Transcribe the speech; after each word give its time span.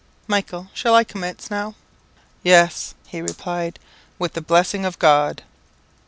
Michael, 0.25 0.71
shall 0.73 0.95
I 0.95 1.03
commence 1.03 1.51
now?" 1.51 1.75
"Yes," 2.41 2.95
he 3.05 3.21
replied, 3.21 3.77
"with 4.17 4.33
the 4.33 4.41
blessing 4.41 4.83
of 4.83 4.97
God!" 4.97 5.43